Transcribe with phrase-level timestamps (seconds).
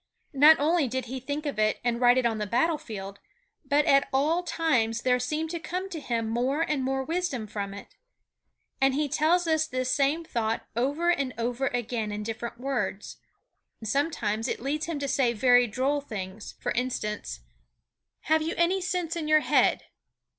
[0.33, 3.19] Not only did he think of it and write it on the battlefield,
[3.63, 7.71] but at all times there seemed to come to him more and more wisdom from
[7.71, 7.89] it.
[8.81, 13.17] And he tells us this same thought over and over again in different words.
[13.83, 17.41] Sometimes it leads him to say very droll things; for instance:
[18.21, 19.83] "Have you any sense in your head?